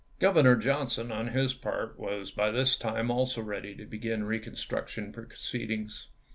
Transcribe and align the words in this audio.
Governor 0.17 0.55
Johnson, 0.55 1.11
on 1.11 1.27
his 1.27 1.53
part, 1.53 1.99
was 1.99 2.31
by 2.31 2.49
this 2.49 2.75
time 2.75 3.11
also 3.11 3.39
ready 3.39 3.75
to 3.75 3.85
begin 3.85 4.23
reconstruction 4.23 5.11
proceedings. 5.13 6.07